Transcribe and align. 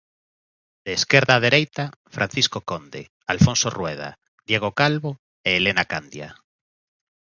De 0.85 0.91
esquerda 0.99 1.33
a 1.35 1.43
dereita, 1.45 1.85
Francisco 2.15 2.59
Conde, 2.69 3.01
Alfonso 3.33 3.69
Rueda, 3.77 4.09
Diego 4.47 4.69
Calvo 4.79 5.11
e 5.47 5.51
Elena 5.59 5.85
Candia. 5.91 6.29